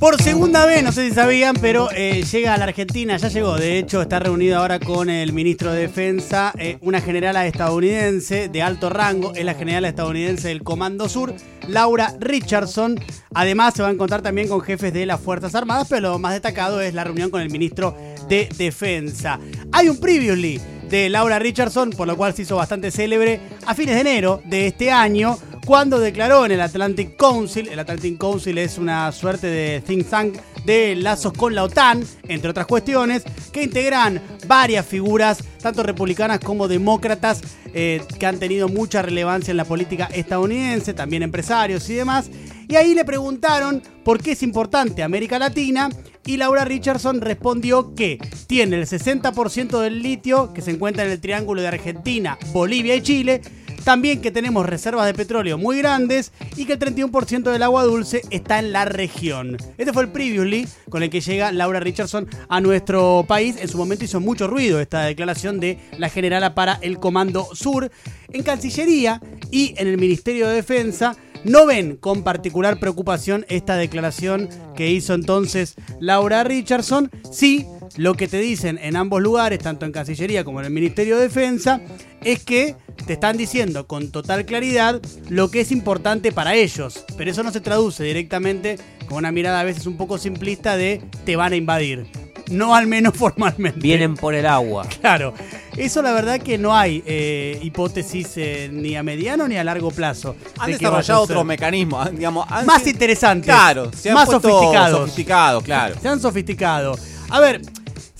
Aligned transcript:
Por 0.00 0.22
segunda 0.22 0.64
vez, 0.64 0.82
no 0.82 0.92
sé 0.92 1.10
si 1.10 1.14
sabían, 1.14 1.54
pero 1.60 1.90
eh, 1.92 2.24
llega 2.24 2.54
a 2.54 2.56
la 2.56 2.64
Argentina, 2.64 3.18
ya 3.18 3.28
llegó, 3.28 3.56
de 3.56 3.78
hecho 3.78 4.00
está 4.00 4.18
reunido 4.18 4.56
ahora 4.56 4.80
con 4.80 5.10
el 5.10 5.34
ministro 5.34 5.74
de 5.74 5.82
Defensa, 5.82 6.54
eh, 6.56 6.78
una 6.80 7.02
generala 7.02 7.46
estadounidense 7.46 8.48
de 8.48 8.62
alto 8.62 8.88
rango, 8.88 9.34
es 9.34 9.44
la 9.44 9.52
generala 9.52 9.90
estadounidense 9.90 10.48
del 10.48 10.62
Comando 10.62 11.06
Sur, 11.06 11.34
Laura 11.68 12.14
Richardson. 12.18 12.98
Además 13.34 13.74
se 13.74 13.82
va 13.82 13.88
a 13.88 13.92
encontrar 13.92 14.22
también 14.22 14.48
con 14.48 14.62
jefes 14.62 14.90
de 14.94 15.04
las 15.04 15.20
Fuerzas 15.20 15.54
Armadas, 15.54 15.86
pero 15.90 16.12
lo 16.12 16.18
más 16.18 16.32
destacado 16.32 16.80
es 16.80 16.94
la 16.94 17.04
reunión 17.04 17.30
con 17.30 17.42
el 17.42 17.50
ministro 17.50 17.94
de 18.26 18.48
Defensa. 18.56 19.38
Hay 19.70 19.90
un 19.90 20.00
previously 20.00 20.58
de 20.88 21.10
Laura 21.10 21.38
Richardson, 21.38 21.90
por 21.90 22.08
lo 22.08 22.16
cual 22.16 22.34
se 22.34 22.42
hizo 22.42 22.56
bastante 22.56 22.90
célebre 22.90 23.38
a 23.66 23.74
fines 23.74 23.96
de 23.96 24.00
enero 24.00 24.40
de 24.46 24.66
este 24.66 24.90
año, 24.90 25.38
cuando 25.70 26.00
declaró 26.00 26.44
en 26.46 26.50
el 26.50 26.60
Atlantic 26.62 27.16
Council, 27.16 27.68
el 27.68 27.78
Atlantic 27.78 28.18
Council 28.18 28.58
es 28.58 28.76
una 28.76 29.12
suerte 29.12 29.46
de 29.46 29.80
think 29.80 30.04
tank 30.04 30.36
de 30.64 30.96
lazos 30.96 31.32
con 31.32 31.54
la 31.54 31.62
OTAN, 31.62 32.04
entre 32.26 32.50
otras 32.50 32.66
cuestiones, 32.66 33.22
que 33.52 33.62
integran 33.62 34.20
varias 34.48 34.84
figuras, 34.84 35.44
tanto 35.62 35.84
republicanas 35.84 36.40
como 36.40 36.66
demócratas, 36.66 37.42
eh, 37.72 38.02
que 38.18 38.26
han 38.26 38.40
tenido 38.40 38.68
mucha 38.68 39.00
relevancia 39.00 39.52
en 39.52 39.58
la 39.58 39.64
política 39.64 40.08
estadounidense, 40.12 40.92
también 40.92 41.22
empresarios 41.22 41.88
y 41.88 41.94
demás. 41.94 42.28
Y 42.66 42.74
ahí 42.74 42.92
le 42.92 43.04
preguntaron 43.04 43.80
por 44.04 44.20
qué 44.20 44.32
es 44.32 44.42
importante 44.42 45.04
América 45.04 45.38
Latina 45.38 45.88
y 46.26 46.36
Laura 46.36 46.64
Richardson 46.64 47.20
respondió 47.20 47.94
que 47.94 48.18
tiene 48.48 48.74
el 48.76 48.86
60% 48.88 49.78
del 49.78 50.02
litio 50.02 50.52
que 50.52 50.62
se 50.62 50.72
encuentra 50.72 51.04
en 51.04 51.12
el 51.12 51.20
triángulo 51.20 51.62
de 51.62 51.68
Argentina, 51.68 52.36
Bolivia 52.52 52.96
y 52.96 53.02
Chile, 53.02 53.40
también 53.84 54.20
que 54.20 54.30
tenemos 54.30 54.66
reservas 54.66 55.06
de 55.06 55.14
petróleo 55.14 55.58
muy 55.58 55.78
grandes 55.78 56.32
y 56.56 56.64
que 56.64 56.74
el 56.74 56.78
31% 56.78 57.50
del 57.50 57.62
agua 57.62 57.84
dulce 57.84 58.22
está 58.30 58.58
en 58.58 58.72
la 58.72 58.84
región. 58.84 59.56
Este 59.78 59.92
fue 59.92 60.04
el 60.04 60.10
previously 60.10 60.66
con 60.88 61.02
el 61.02 61.10
que 61.10 61.20
llega 61.20 61.52
Laura 61.52 61.80
Richardson 61.80 62.28
a 62.48 62.60
nuestro 62.60 63.24
país. 63.26 63.56
En 63.60 63.68
su 63.68 63.78
momento 63.78 64.04
hizo 64.04 64.20
mucho 64.20 64.46
ruido 64.46 64.80
esta 64.80 65.04
declaración 65.04 65.60
de 65.60 65.78
la 65.98 66.08
generala 66.08 66.54
para 66.54 66.78
el 66.82 66.98
Comando 66.98 67.48
Sur. 67.54 67.90
En 68.32 68.42
Cancillería 68.42 69.20
y 69.50 69.74
en 69.76 69.88
el 69.88 69.98
Ministerio 69.98 70.48
de 70.48 70.54
Defensa 70.54 71.16
no 71.44 71.66
ven 71.66 71.96
con 71.96 72.22
particular 72.22 72.78
preocupación 72.78 73.46
esta 73.48 73.76
declaración 73.76 74.48
que 74.74 74.90
hizo 74.90 75.14
entonces 75.14 75.74
Laura 76.00 76.44
Richardson. 76.44 77.10
Sí, 77.30 77.66
lo 77.96 78.14
que 78.14 78.28
te 78.28 78.38
dicen 78.38 78.78
en 78.82 78.96
ambos 78.96 79.20
lugares, 79.20 79.58
tanto 79.58 79.86
en 79.86 79.92
Cancillería 79.92 80.44
como 80.44 80.60
en 80.60 80.66
el 80.66 80.72
Ministerio 80.72 81.16
de 81.16 81.22
Defensa, 81.22 81.80
es 82.22 82.44
que 82.44 82.76
te 83.06 83.14
están 83.14 83.36
diciendo 83.36 83.86
con 83.86 84.10
total 84.10 84.44
claridad 84.44 85.00
lo 85.28 85.50
que 85.50 85.60
es 85.60 85.72
importante 85.72 86.32
para 86.32 86.54
ellos. 86.54 87.04
Pero 87.16 87.30
eso 87.30 87.42
no 87.42 87.52
se 87.52 87.60
traduce 87.60 88.04
directamente 88.04 88.78
con 89.08 89.18
una 89.18 89.32
mirada 89.32 89.60
a 89.60 89.64
veces 89.64 89.86
un 89.86 89.96
poco 89.96 90.18
simplista 90.18 90.76
de 90.76 91.02
te 91.24 91.36
van 91.36 91.52
a 91.52 91.56
invadir. 91.56 92.06
No 92.50 92.74
al 92.74 92.86
menos 92.86 93.14
formalmente. 93.16 93.80
Vienen 93.80 94.14
por 94.14 94.34
el 94.34 94.46
agua. 94.46 94.86
Claro. 95.00 95.32
Eso 95.76 96.02
la 96.02 96.12
verdad 96.12 96.40
que 96.40 96.58
no 96.58 96.76
hay 96.76 97.02
eh, 97.06 97.58
hipótesis 97.62 98.32
eh, 98.36 98.68
ni 98.70 98.96
a 98.96 99.02
mediano 99.02 99.48
ni 99.48 99.56
a 99.56 99.64
largo 99.64 99.90
plazo. 99.90 100.36
Han 100.58 100.70
de 100.72 100.76
desarrollado 100.78 101.22
otros 101.22 101.44
mecanismos, 101.44 102.06
han- 102.06 102.16
digamos, 102.16 102.46
han 102.50 102.66
Más 102.66 102.80
sido- 102.82 102.90
interesantes. 102.90 103.46
Claro, 103.46 103.90
se 103.96 104.10
han 104.10 104.14
más 104.14 104.28
sofisticados. 104.28 104.98
sofisticados, 105.00 105.64
claro. 105.64 105.94
Se 106.00 106.08
han 106.08 106.20
sofisticado. 106.20 106.98
A 107.30 107.40
ver, 107.40 107.62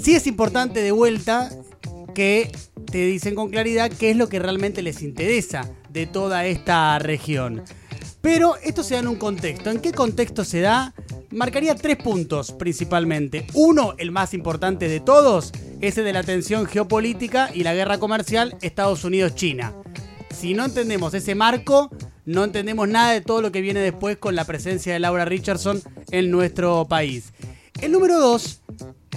sí 0.03 0.14
es 0.14 0.27
importante 0.27 0.81
de 0.81 0.92
vuelta 0.92 1.50
que 2.15 2.50
te 2.91 2.98
dicen 3.05 3.34
con 3.34 3.50
claridad 3.50 3.91
qué 3.91 4.11
es 4.11 4.17
lo 4.17 4.28
que 4.28 4.39
realmente 4.39 4.83
les 4.83 5.03
interesa 5.03 5.69
de 5.91 6.06
toda 6.06 6.47
esta 6.47 6.98
región. 6.98 7.62
Pero 8.20 8.56
esto 8.62 8.83
se 8.83 8.94
da 8.94 9.00
en 9.00 9.09
un 9.09 9.17
contexto. 9.17 9.70
¿En 9.70 9.81
qué 9.81 9.92
contexto 9.92 10.44
se 10.44 10.61
da? 10.61 10.94
Marcaría 11.33 11.77
tres 11.77 11.97
puntos 11.97 12.50
principalmente. 12.53 13.47
Uno, 13.55 13.95
el 13.98 14.11
más 14.11 14.34
importante 14.34 14.89
de 14.89 14.98
todos, 14.98 15.53
ese 15.81 16.03
de 16.03 16.12
la 16.12 16.25
tensión 16.25 16.67
geopolítica 16.67 17.50
y 17.55 17.62
la 17.62 17.72
guerra 17.72 17.98
comercial 17.98 18.56
Estados 18.62 19.05
Unidos-China. 19.05 19.72
Si 20.34 20.55
no 20.55 20.65
entendemos 20.65 21.15
ese 21.15 21.37
marco, 21.37 21.91
no 22.25 22.43
entendemos 22.43 22.88
nada 22.88 23.12
de 23.12 23.21
todo 23.21 23.43
lo 23.43 23.53
que 23.53 23.60
viene 23.60 23.78
después 23.78 24.16
con 24.16 24.34
la 24.34 24.44
presencia 24.44 24.93
de 24.93 24.99
Laura 24.99 25.25
Richardson 25.25 25.81
en 26.10 26.32
nuestro 26.32 26.87
país. 26.88 27.32
El 27.81 27.93
número 27.93 28.19
dos, 28.19 28.60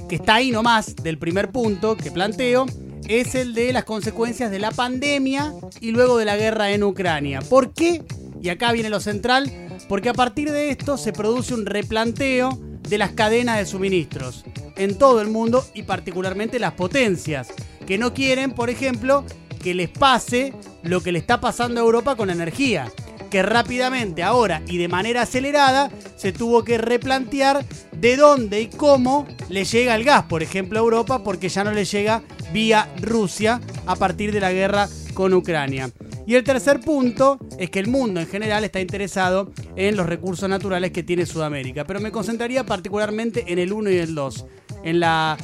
que 0.07 0.15
está 0.15 0.35
ahí 0.35 0.51
nomás 0.51 0.95
del 0.95 1.17
primer 1.17 1.51
punto 1.51 1.97
que 1.97 2.11
planteo, 2.11 2.67
es 3.07 3.33
el 3.33 3.55
de 3.55 3.73
las 3.73 3.85
consecuencias 3.85 4.51
de 4.51 4.59
la 4.59 4.71
pandemia 4.71 5.51
y 5.81 5.91
luego 5.91 6.17
de 6.17 6.25
la 6.25 6.38
guerra 6.38 6.71
en 6.71 6.83
Ucrania. 6.83 7.41
¿Por 7.41 7.73
qué? 7.73 8.03
Y 8.41 8.49
acá 8.49 8.71
viene 8.71 8.89
lo 8.89 8.99
central, 8.99 9.51
porque 9.93 10.09
a 10.09 10.13
partir 10.13 10.51
de 10.51 10.71
esto 10.71 10.97
se 10.97 11.13
produce 11.13 11.53
un 11.53 11.67
replanteo 11.67 12.57
de 12.89 12.97
las 12.97 13.11
cadenas 13.11 13.59
de 13.59 13.67
suministros 13.67 14.43
en 14.75 14.97
todo 14.97 15.21
el 15.21 15.27
mundo 15.27 15.63
y 15.75 15.83
particularmente 15.83 16.57
las 16.57 16.73
potencias, 16.73 17.49
que 17.85 17.99
no 17.99 18.11
quieren, 18.11 18.53
por 18.53 18.71
ejemplo, 18.71 19.23
que 19.61 19.75
les 19.75 19.89
pase 19.89 20.51
lo 20.81 21.01
que 21.01 21.11
le 21.11 21.19
está 21.19 21.39
pasando 21.39 21.79
a 21.79 21.83
Europa 21.83 22.15
con 22.15 22.25
la 22.25 22.33
energía, 22.33 22.91
que 23.29 23.43
rápidamente 23.43 24.23
ahora 24.23 24.63
y 24.65 24.79
de 24.79 24.87
manera 24.87 25.21
acelerada 25.21 25.91
se 26.15 26.31
tuvo 26.31 26.63
que 26.63 26.79
replantear 26.79 27.63
de 27.91 28.17
dónde 28.17 28.61
y 28.61 28.69
cómo 28.69 29.27
le 29.47 29.63
llega 29.63 29.93
el 29.93 30.05
gas, 30.05 30.23
por 30.23 30.41
ejemplo, 30.41 30.79
a 30.79 30.81
Europa, 30.81 31.23
porque 31.23 31.49
ya 31.49 31.63
no 31.63 31.71
le 31.71 31.85
llega 31.85 32.23
vía 32.51 32.91
Rusia 32.99 33.61
a 33.85 33.95
partir 33.95 34.31
de 34.31 34.39
la 34.39 34.51
guerra 34.51 34.89
con 35.13 35.35
Ucrania. 35.35 35.91
Y 36.25 36.35
el 36.35 36.44
tercer 36.44 36.79
punto 36.79 37.38
es 37.57 37.69
que 37.69 37.79
el 37.79 37.88
mundo 37.88 38.19
en 38.19 38.28
general 38.28 38.63
está 38.63 38.79
interesado 38.79 39.51
en 39.75 39.95
los 39.95 40.06
recursos 40.06 40.47
naturales 40.47 40.91
que 40.91 41.03
tiene 41.03 41.25
Sudamérica, 41.25 41.85
pero 41.85 42.00
me 42.00 42.11
concentraría 42.11 42.66
particularmente 42.66 43.45
en 43.47 43.59
el 43.59 43.73
1 43.73 43.91
y 43.91 43.97
el 43.97 44.16
2, 44.16 44.45
en 44.83 45.00
la 45.00 45.38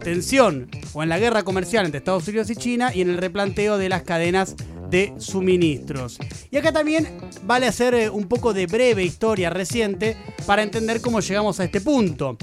tensión 0.00 0.68
o 0.92 1.02
en 1.02 1.08
la 1.08 1.18
guerra 1.18 1.42
comercial 1.42 1.84
entre 1.84 1.98
Estados 1.98 2.26
Unidos 2.28 2.50
y 2.50 2.56
China 2.56 2.92
y 2.94 3.02
en 3.02 3.10
el 3.10 3.18
replanteo 3.18 3.76
de 3.78 3.88
las 3.88 4.02
cadenas 4.02 4.56
de 4.88 5.14
suministros. 5.18 6.18
Y 6.50 6.56
acá 6.56 6.72
también 6.72 7.08
vale 7.44 7.66
hacer 7.66 7.94
eh, 7.94 8.10
un 8.10 8.26
poco 8.26 8.52
de 8.52 8.66
breve 8.66 9.04
historia 9.04 9.50
reciente 9.50 10.16
para 10.46 10.62
entender 10.62 11.00
cómo 11.00 11.20
llegamos 11.20 11.60
a 11.60 11.64
este 11.64 11.80
punto. 11.80 12.36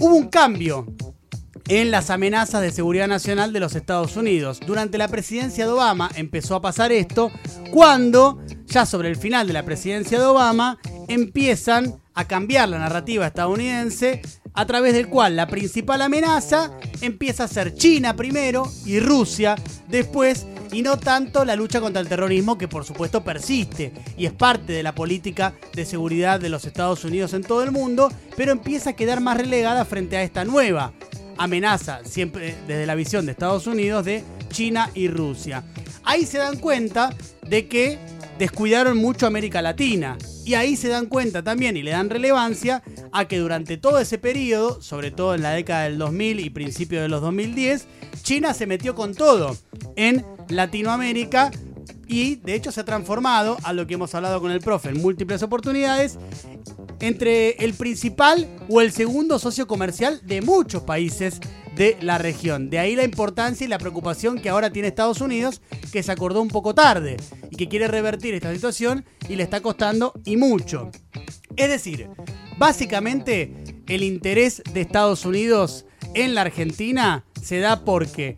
Hubo 0.00 0.14
un 0.16 0.28
cambio 0.28 0.86
en 1.68 1.90
las 1.90 2.10
amenazas 2.10 2.62
de 2.62 2.70
seguridad 2.70 3.08
nacional 3.08 3.52
de 3.52 3.60
los 3.60 3.74
Estados 3.74 4.16
Unidos. 4.16 4.60
Durante 4.66 4.98
la 4.98 5.08
presidencia 5.08 5.66
de 5.66 5.72
Obama 5.72 6.10
empezó 6.14 6.56
a 6.56 6.60
pasar 6.62 6.92
esto 6.92 7.30
cuando, 7.70 8.42
ya 8.66 8.86
sobre 8.86 9.08
el 9.08 9.16
final 9.16 9.46
de 9.46 9.52
la 9.52 9.64
presidencia 9.64 10.18
de 10.18 10.26
Obama, 10.26 10.78
empiezan 11.08 12.00
a 12.14 12.26
cambiar 12.26 12.68
la 12.68 12.78
narrativa 12.78 13.26
estadounidense 13.26 14.22
a 14.54 14.66
través 14.66 14.92
del 14.92 15.08
cual 15.08 15.36
la 15.36 15.46
principal 15.46 16.02
amenaza 16.02 16.72
empieza 17.00 17.44
a 17.44 17.48
ser 17.48 17.74
China 17.74 18.14
primero 18.14 18.70
y 18.84 19.00
Rusia 19.00 19.56
después 19.88 20.46
y 20.72 20.82
no 20.82 20.98
tanto 20.98 21.44
la 21.44 21.56
lucha 21.56 21.80
contra 21.80 22.00
el 22.00 22.08
terrorismo 22.08 22.58
que 22.58 22.68
por 22.68 22.84
supuesto 22.84 23.22
persiste 23.22 23.92
y 24.16 24.26
es 24.26 24.32
parte 24.32 24.72
de 24.72 24.82
la 24.82 24.94
política 24.94 25.54
de 25.74 25.84
seguridad 25.84 26.40
de 26.40 26.48
los 26.48 26.64
Estados 26.64 27.04
Unidos 27.04 27.34
en 27.34 27.42
todo 27.42 27.62
el 27.62 27.72
mundo, 27.72 28.10
pero 28.36 28.52
empieza 28.52 28.90
a 28.90 28.96
quedar 28.96 29.20
más 29.20 29.36
relegada 29.36 29.84
frente 29.84 30.16
a 30.16 30.22
esta 30.22 30.44
nueva 30.44 30.92
amenaza, 31.38 32.00
siempre 32.04 32.54
desde 32.66 32.86
la 32.86 32.94
visión 32.94 33.26
de 33.26 33.32
Estados 33.32 33.66
Unidos, 33.66 34.04
de 34.04 34.24
China 34.50 34.90
y 34.94 35.08
Rusia. 35.08 35.64
Ahí 36.04 36.26
se 36.26 36.38
dan 36.38 36.58
cuenta 36.58 37.14
de 37.46 37.68
que 37.68 37.98
descuidaron 38.38 38.96
mucho 38.96 39.26
América 39.26 39.62
Latina. 39.62 40.18
Y 40.44 40.54
ahí 40.54 40.74
se 40.74 40.88
dan 40.88 41.06
cuenta 41.06 41.44
también 41.44 41.76
y 41.76 41.82
le 41.82 41.92
dan 41.92 42.10
relevancia 42.10 42.82
a 43.12 43.26
que 43.26 43.38
durante 43.38 43.76
todo 43.76 44.00
ese 44.00 44.18
periodo, 44.18 44.82
sobre 44.82 45.12
todo 45.12 45.34
en 45.34 45.42
la 45.42 45.52
década 45.52 45.84
del 45.84 45.98
2000 45.98 46.40
y 46.40 46.50
principio 46.50 47.00
de 47.00 47.08
los 47.08 47.20
2010, 47.20 47.86
China 48.22 48.52
se 48.52 48.66
metió 48.66 48.96
con 48.96 49.14
todo 49.14 49.56
en 49.94 50.24
Latinoamérica 50.48 51.52
y 52.08 52.36
de 52.36 52.54
hecho 52.54 52.72
se 52.72 52.80
ha 52.80 52.84
transformado, 52.84 53.56
a 53.62 53.72
lo 53.72 53.86
que 53.86 53.94
hemos 53.94 54.14
hablado 54.14 54.40
con 54.40 54.50
el 54.50 54.60
profe 54.60 54.90
en 54.90 55.00
múltiples 55.00 55.42
oportunidades, 55.42 56.18
entre 57.02 57.50
el 57.64 57.74
principal 57.74 58.48
o 58.68 58.80
el 58.80 58.92
segundo 58.92 59.38
socio 59.38 59.66
comercial 59.66 60.20
de 60.24 60.40
muchos 60.40 60.84
países 60.84 61.40
de 61.76 61.98
la 62.00 62.16
región. 62.18 62.70
De 62.70 62.78
ahí 62.78 62.96
la 62.96 63.04
importancia 63.04 63.64
y 63.64 63.68
la 63.68 63.78
preocupación 63.78 64.40
que 64.40 64.48
ahora 64.48 64.70
tiene 64.70 64.88
Estados 64.88 65.20
Unidos, 65.20 65.60
que 65.92 66.02
se 66.02 66.12
acordó 66.12 66.40
un 66.40 66.48
poco 66.48 66.74
tarde 66.74 67.16
y 67.50 67.56
que 67.56 67.68
quiere 67.68 67.88
revertir 67.88 68.34
esta 68.34 68.52
situación 68.54 69.04
y 69.28 69.36
le 69.36 69.42
está 69.42 69.60
costando 69.60 70.14
y 70.24 70.36
mucho. 70.36 70.90
Es 71.56 71.68
decir, 71.68 72.08
básicamente 72.56 73.82
el 73.88 74.04
interés 74.04 74.62
de 74.72 74.82
Estados 74.82 75.26
Unidos 75.26 75.84
en 76.14 76.34
la 76.34 76.42
Argentina 76.42 77.24
se 77.42 77.58
da 77.58 77.84
porque 77.84 78.36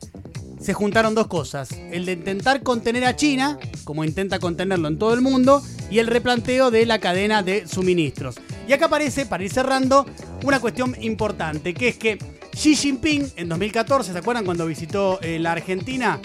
se 0.59 0.73
juntaron 0.73 1.15
dos 1.15 1.27
cosas. 1.27 1.71
El 1.73 2.07
de 2.07 2.13
intentar 2.13 2.63
contener 2.63 3.05
a 3.05 3.15
China, 3.15 3.59
como 3.85 4.05
intenta 4.05 4.39
contenerlo 4.39 4.89
en 4.89 4.99
todo 4.99 5.15
el 5.15 5.21
mundo, 5.21 5.63
y 5.91 5.99
el 5.99 6.07
replanteo 6.07 6.71
de 6.71 6.87
la 6.87 6.99
cadena 6.99 7.43
de 7.43 7.67
suministros. 7.69 8.37
Y 8.67 8.73
acá 8.73 8.87
aparece, 8.87 9.27
para 9.27 9.45
ir 9.45 9.51
cerrando, 9.51 10.07
una 10.45 10.61
cuestión 10.61 10.97
importante, 11.01 11.75
que 11.75 11.89
es 11.89 11.97
que 11.97 12.19
Xi 12.53 12.77
Jinping 12.77 13.33
en 13.37 13.49
2014, 13.49 14.13
¿se 14.13 14.19
acuerdan 14.19 14.45
cuando 14.45 14.67
visitó 14.67 15.21
eh, 15.21 15.39
la 15.39 15.53
Argentina? 15.53 16.21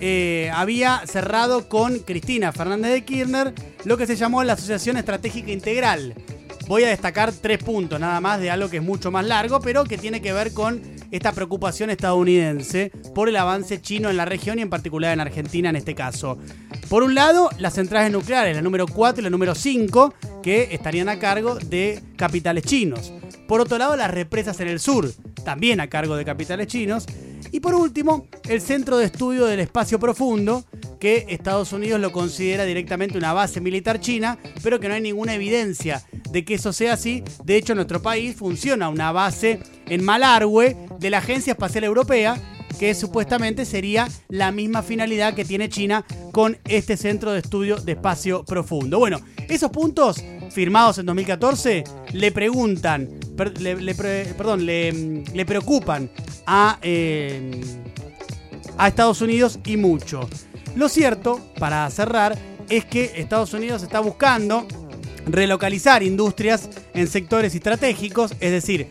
Eh, 0.00 0.50
había 0.52 1.02
cerrado 1.06 1.68
con 1.68 2.00
Cristina 2.00 2.50
Fernández 2.50 2.90
de 2.90 3.04
Kirchner 3.04 3.54
lo 3.84 3.96
que 3.96 4.06
se 4.06 4.16
llamó 4.16 4.42
la 4.42 4.54
Asociación 4.54 4.96
Estratégica 4.96 5.52
Integral, 5.52 6.14
voy 6.68 6.84
a 6.84 6.88
destacar 6.88 7.32
tres 7.32 7.58
puntos 7.58 8.00
nada 8.00 8.20
más 8.20 8.40
de 8.40 8.50
algo 8.50 8.70
que 8.70 8.78
es 8.78 8.82
mucho 8.82 9.10
más 9.10 9.26
largo, 9.26 9.60
pero 9.60 9.84
que 9.84 9.98
tiene 9.98 10.20
que 10.22 10.32
ver 10.32 10.52
con 10.52 10.82
esta 11.10 11.32
preocupación 11.32 11.90
estadounidense 11.90 12.90
por 13.14 13.28
el 13.28 13.36
avance 13.36 13.80
chino 13.80 14.08
en 14.08 14.16
la 14.16 14.24
región 14.24 14.58
y 14.58 14.62
en 14.62 14.70
particular 14.70 15.12
en 15.12 15.20
Argentina 15.20 15.70
en 15.70 15.76
este 15.76 15.94
caso. 15.94 16.38
Por 16.92 17.04
un 17.04 17.14
lado, 17.14 17.48
las 17.56 17.72
centrales 17.72 18.12
nucleares, 18.12 18.54
la 18.54 18.60
número 18.60 18.86
4 18.86 19.22
y 19.22 19.24
la 19.24 19.30
número 19.30 19.54
5, 19.54 20.12
que 20.42 20.68
estarían 20.72 21.08
a 21.08 21.18
cargo 21.18 21.54
de 21.54 22.02
capitales 22.16 22.64
chinos. 22.64 23.14
Por 23.48 23.62
otro 23.62 23.78
lado, 23.78 23.96
las 23.96 24.10
represas 24.10 24.60
en 24.60 24.68
el 24.68 24.78
sur, 24.78 25.10
también 25.42 25.80
a 25.80 25.86
cargo 25.86 26.16
de 26.16 26.26
capitales 26.26 26.66
chinos. 26.66 27.06
Y 27.50 27.60
por 27.60 27.74
último, 27.74 28.26
el 28.46 28.60
Centro 28.60 28.98
de 28.98 29.06
Estudio 29.06 29.46
del 29.46 29.60
Espacio 29.60 29.98
Profundo, 29.98 30.66
que 31.00 31.24
Estados 31.30 31.72
Unidos 31.72 31.98
lo 31.98 32.12
considera 32.12 32.66
directamente 32.66 33.16
una 33.16 33.32
base 33.32 33.62
militar 33.62 33.98
china, 33.98 34.36
pero 34.62 34.78
que 34.78 34.88
no 34.88 34.94
hay 34.94 35.00
ninguna 35.00 35.34
evidencia 35.34 36.02
de 36.30 36.44
que 36.44 36.54
eso 36.54 36.74
sea 36.74 36.92
así. 36.92 37.24
De 37.42 37.56
hecho, 37.56 37.72
en 37.72 37.76
nuestro 37.78 38.02
país 38.02 38.36
funciona 38.36 38.90
una 38.90 39.12
base 39.12 39.60
en 39.86 40.04
Malargüe 40.04 40.76
de 40.98 41.08
la 41.10 41.18
Agencia 41.18 41.52
Espacial 41.52 41.84
Europea, 41.84 42.51
que 42.82 42.96
supuestamente 42.96 43.64
sería 43.64 44.08
la 44.28 44.50
misma 44.50 44.82
finalidad 44.82 45.34
que 45.34 45.44
tiene 45.44 45.68
China 45.68 46.04
con 46.32 46.58
este 46.64 46.96
centro 46.96 47.30
de 47.30 47.38
estudio 47.38 47.76
de 47.76 47.92
espacio 47.92 48.42
profundo. 48.42 48.98
Bueno, 48.98 49.20
esos 49.48 49.70
puntos 49.70 50.16
firmados 50.50 50.98
en 50.98 51.06
2014 51.06 51.84
le 52.12 52.32
preguntan, 52.32 53.08
le, 53.60 53.94
perdón, 53.94 54.66
le, 54.66 55.44
preocupan 55.46 56.10
a, 56.44 56.80
eh, 56.82 57.60
a 58.76 58.88
Estados 58.88 59.20
Unidos 59.20 59.60
y 59.64 59.76
mucho. 59.76 60.28
Lo 60.74 60.88
cierto, 60.88 61.40
para 61.60 61.88
cerrar, 61.88 62.36
es 62.68 62.84
que 62.84 63.12
Estados 63.14 63.54
Unidos 63.54 63.84
está 63.84 64.00
buscando 64.00 64.66
relocalizar 65.26 66.02
industrias 66.02 66.68
en 66.94 67.06
sectores 67.06 67.54
estratégicos, 67.54 68.32
es 68.40 68.50
decir, 68.50 68.90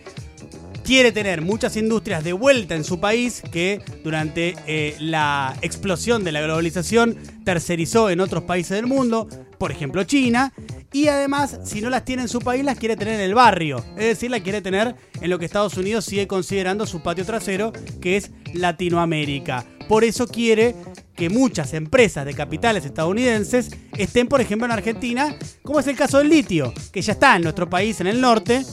quiere 0.83 1.11
tener 1.11 1.41
muchas 1.41 1.77
industrias 1.77 2.23
de 2.23 2.33
vuelta 2.33 2.75
en 2.75 2.83
su 2.83 2.99
país 2.99 3.41
que 3.51 3.81
durante 4.03 4.55
eh, 4.67 4.95
la 4.99 5.55
explosión 5.61 6.23
de 6.23 6.31
la 6.31 6.41
globalización 6.41 7.17
tercerizó 7.43 8.09
en 8.09 8.19
otros 8.19 8.43
países 8.43 8.71
del 8.71 8.87
mundo, 8.87 9.27
por 9.57 9.71
ejemplo 9.71 10.03
China, 10.03 10.53
y 10.91 11.07
además 11.07 11.59
si 11.63 11.81
no 11.81 11.89
las 11.89 12.05
tiene 12.05 12.23
en 12.23 12.27
su 12.27 12.39
país 12.39 12.63
las 12.63 12.77
quiere 12.77 12.97
tener 12.97 13.15
en 13.15 13.21
el 13.21 13.33
barrio, 13.33 13.83
es 13.97 14.05
decir, 14.05 14.29
la 14.29 14.41
quiere 14.41 14.61
tener 14.61 14.95
en 15.21 15.29
lo 15.29 15.39
que 15.39 15.45
Estados 15.45 15.77
Unidos 15.77 16.05
sigue 16.05 16.27
considerando 16.27 16.85
su 16.85 17.01
patio 17.01 17.25
trasero, 17.25 17.71
que 18.01 18.17
es 18.17 18.31
Latinoamérica. 18.53 19.65
Por 19.87 20.03
eso 20.03 20.27
quiere 20.27 20.75
que 21.15 21.29
muchas 21.29 21.73
empresas 21.73 22.25
de 22.25 22.33
capitales 22.33 22.85
estadounidenses 22.85 23.69
estén, 23.97 24.27
por 24.27 24.41
ejemplo, 24.41 24.65
en 24.65 24.71
Argentina, 24.71 25.35
como 25.61 25.79
es 25.79 25.87
el 25.87 25.95
caso 25.95 26.17
del 26.17 26.29
litio, 26.29 26.73
que 26.91 27.01
ya 27.01 27.13
está 27.13 27.35
en 27.35 27.43
nuestro 27.43 27.69
país 27.69 27.99
en 28.01 28.07
el 28.07 28.21
norte. 28.21 28.63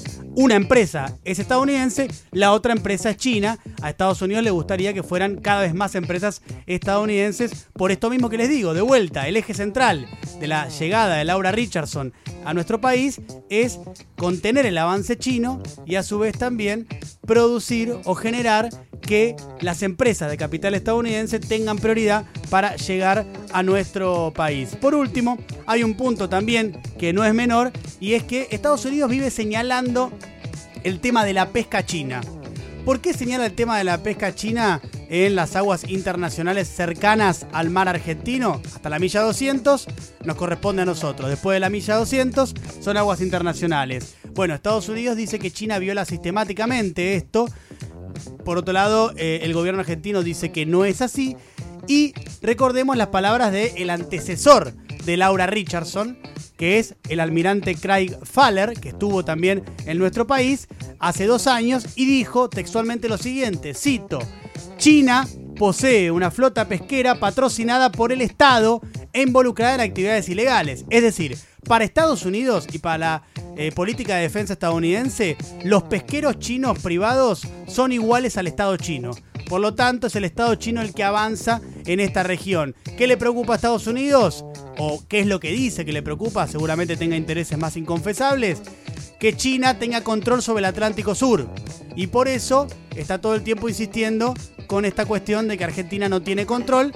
Una 0.40 0.54
empresa 0.54 1.18
es 1.24 1.40
estadounidense, 1.40 2.06
la 2.30 2.52
otra 2.52 2.72
empresa 2.72 3.10
es 3.10 3.16
china. 3.16 3.58
A 3.82 3.90
Estados 3.90 4.22
Unidos 4.22 4.44
le 4.44 4.52
gustaría 4.52 4.94
que 4.94 5.02
fueran 5.02 5.40
cada 5.40 5.62
vez 5.62 5.74
más 5.74 5.96
empresas 5.96 6.42
estadounidenses. 6.68 7.66
Por 7.72 7.90
esto 7.90 8.08
mismo 8.08 8.30
que 8.30 8.38
les 8.38 8.48
digo, 8.48 8.72
de 8.72 8.80
vuelta, 8.80 9.26
el 9.26 9.36
eje 9.36 9.52
central 9.52 10.06
de 10.38 10.46
la 10.46 10.68
llegada 10.68 11.16
de 11.16 11.24
Laura 11.24 11.50
Richardson 11.50 12.12
a 12.44 12.54
nuestro 12.54 12.80
país 12.80 13.20
es 13.50 13.80
contener 14.16 14.64
el 14.64 14.78
avance 14.78 15.18
chino 15.18 15.60
y 15.84 15.96
a 15.96 16.04
su 16.04 16.20
vez 16.20 16.38
también 16.38 16.86
producir 17.26 17.96
o 18.04 18.14
generar 18.14 18.68
que 19.00 19.34
las 19.60 19.82
empresas 19.82 20.30
de 20.30 20.36
capital 20.36 20.74
estadounidense 20.74 21.40
tengan 21.40 21.78
prioridad 21.78 22.26
para 22.48 22.76
llegar 22.76 23.26
a 23.52 23.62
nuestro 23.62 24.32
país. 24.36 24.76
Por 24.76 24.94
último, 24.94 25.36
hay 25.66 25.82
un 25.82 25.94
punto 25.94 26.28
también 26.28 26.80
que 26.96 27.12
no 27.12 27.24
es 27.24 27.34
menor 27.34 27.72
y 28.00 28.14
es 28.14 28.22
que 28.24 28.48
Estados 28.50 28.84
Unidos 28.84 29.10
vive 29.10 29.30
señalando 29.30 30.12
el 30.84 31.00
tema 31.00 31.24
de 31.24 31.32
la 31.32 31.50
pesca 31.50 31.84
china. 31.84 32.20
¿Por 32.84 33.00
qué 33.00 33.12
señala 33.12 33.46
el 33.46 33.52
tema 33.52 33.76
de 33.76 33.84
la 33.84 34.02
pesca 34.02 34.34
china 34.34 34.80
en 35.10 35.34
las 35.34 35.56
aguas 35.56 35.88
internacionales 35.88 36.68
cercanas 36.68 37.46
al 37.52 37.70
mar 37.70 37.88
argentino? 37.88 38.62
Hasta 38.74 38.88
la 38.88 38.98
milla 38.98 39.20
200 39.20 39.86
nos 40.24 40.36
corresponde 40.36 40.82
a 40.82 40.86
nosotros. 40.86 41.28
Después 41.28 41.56
de 41.56 41.60
la 41.60 41.70
milla 41.70 41.96
200 41.96 42.54
son 42.80 42.96
aguas 42.96 43.20
internacionales. 43.20 44.14
Bueno, 44.32 44.54
Estados 44.54 44.88
Unidos 44.88 45.16
dice 45.16 45.38
que 45.38 45.50
China 45.50 45.78
viola 45.78 46.04
sistemáticamente 46.04 47.16
esto 47.16 47.46
por 48.44 48.58
otro 48.58 48.72
lado, 48.72 49.12
eh, 49.16 49.40
el 49.42 49.54
gobierno 49.54 49.80
argentino 49.80 50.22
dice 50.22 50.50
que 50.52 50.66
no 50.66 50.84
es 50.84 51.02
así. 51.02 51.36
Y 51.86 52.12
recordemos 52.42 52.96
las 52.96 53.08
palabras 53.08 53.52
del 53.52 53.90
antecesor 53.90 54.74
de 55.08 55.16
Laura 55.16 55.46
Richardson, 55.46 56.18
que 56.58 56.78
es 56.78 56.94
el 57.08 57.20
almirante 57.20 57.74
Craig 57.74 58.14
Faller, 58.24 58.74
que 58.78 58.90
estuvo 58.90 59.24
también 59.24 59.64
en 59.86 59.96
nuestro 59.96 60.26
país 60.26 60.68
hace 60.98 61.24
dos 61.24 61.46
años, 61.46 61.86
y 61.96 62.04
dijo 62.04 62.50
textualmente 62.50 63.08
lo 63.08 63.16
siguiente, 63.16 63.72
cito, 63.72 64.18
China 64.76 65.26
posee 65.56 66.10
una 66.10 66.30
flota 66.30 66.68
pesquera 66.68 67.18
patrocinada 67.18 67.90
por 67.90 68.12
el 68.12 68.20
Estado 68.20 68.82
involucrada 69.14 69.76
en 69.76 69.80
actividades 69.80 70.28
ilegales. 70.28 70.84
Es 70.90 71.02
decir, 71.02 71.38
para 71.66 71.86
Estados 71.86 72.26
Unidos 72.26 72.66
y 72.70 72.78
para 72.78 72.98
la 72.98 73.22
eh, 73.56 73.72
política 73.72 74.16
de 74.16 74.22
defensa 74.22 74.52
estadounidense, 74.52 75.38
los 75.64 75.84
pesqueros 75.84 76.38
chinos 76.38 76.80
privados 76.80 77.48
son 77.66 77.92
iguales 77.92 78.36
al 78.36 78.46
Estado 78.46 78.76
chino. 78.76 79.12
Por 79.48 79.62
lo 79.62 79.74
tanto, 79.74 80.08
es 80.08 80.16
el 80.16 80.24
Estado 80.24 80.54
chino 80.56 80.82
el 80.82 80.92
que 80.92 81.02
avanza 81.02 81.62
en 81.88 82.00
esta 82.00 82.22
región. 82.22 82.76
¿Qué 82.96 83.06
le 83.06 83.16
preocupa 83.16 83.54
a 83.54 83.56
Estados 83.56 83.86
Unidos? 83.86 84.44
¿O 84.78 85.02
qué 85.08 85.20
es 85.20 85.26
lo 85.26 85.40
que 85.40 85.50
dice 85.50 85.84
que 85.84 85.92
le 85.92 86.02
preocupa? 86.02 86.46
Seguramente 86.46 86.96
tenga 86.96 87.16
intereses 87.16 87.58
más 87.58 87.76
inconfesables. 87.76 88.60
Que 89.18 89.36
China 89.36 89.78
tenga 89.78 90.04
control 90.04 90.42
sobre 90.42 90.60
el 90.60 90.66
Atlántico 90.66 91.14
Sur. 91.14 91.48
Y 91.96 92.06
por 92.08 92.28
eso 92.28 92.68
está 92.94 93.20
todo 93.20 93.34
el 93.34 93.42
tiempo 93.42 93.68
insistiendo 93.68 94.34
con 94.66 94.84
esta 94.84 95.06
cuestión 95.06 95.48
de 95.48 95.56
que 95.56 95.64
Argentina 95.64 96.08
no 96.08 96.22
tiene 96.22 96.46
control 96.46 96.92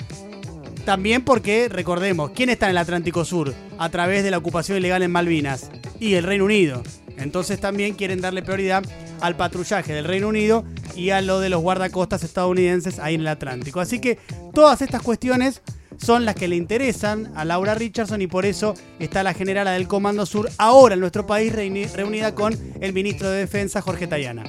también 0.84 1.24
porque, 1.24 1.68
recordemos, 1.68 2.32
¿quién 2.32 2.50
está 2.50 2.66
en 2.66 2.72
el 2.72 2.78
Atlántico 2.78 3.24
Sur 3.24 3.54
a 3.78 3.88
través 3.88 4.24
de 4.24 4.30
la 4.30 4.38
ocupación 4.38 4.78
ilegal 4.78 5.02
en 5.02 5.12
Malvinas? 5.12 5.70
Y 6.00 6.14
el 6.14 6.24
Reino 6.24 6.44
Unido. 6.44 6.82
Entonces 7.16 7.60
también 7.60 7.94
quieren 7.94 8.20
darle 8.20 8.42
prioridad 8.42 8.84
al 9.20 9.36
patrullaje 9.36 9.92
del 9.92 10.04
Reino 10.04 10.28
Unido 10.28 10.64
y 10.96 11.10
a 11.10 11.20
lo 11.20 11.40
de 11.40 11.48
los 11.48 11.62
guardacostas 11.62 12.22
estadounidenses 12.22 12.98
ahí 12.98 13.14
en 13.14 13.22
el 13.22 13.28
Atlántico. 13.28 13.80
Así 13.80 13.98
que 13.98 14.18
todas 14.54 14.82
estas 14.82 15.02
cuestiones 15.02 15.62
son 15.98 16.24
las 16.24 16.34
que 16.34 16.48
le 16.48 16.56
interesan 16.56 17.32
a 17.36 17.44
Laura 17.44 17.74
Richardson 17.74 18.22
y 18.22 18.26
por 18.26 18.44
eso 18.44 18.74
está 18.98 19.22
la 19.22 19.34
generala 19.34 19.72
del 19.72 19.88
Comando 19.88 20.26
Sur 20.26 20.50
ahora 20.58 20.94
en 20.94 21.00
nuestro 21.00 21.26
país 21.26 21.52
reunida 21.52 22.34
con 22.34 22.58
el 22.80 22.92
ministro 22.92 23.30
de 23.30 23.38
Defensa 23.38 23.80
Jorge 23.80 24.06
Tayana. 24.06 24.44